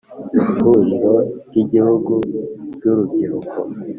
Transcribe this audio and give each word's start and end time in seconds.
Ihuriro 0.37 1.13
ry 1.47 1.55
igihugu 1.63 2.13
ry 2.73 2.83
urubyiruko 2.91 3.57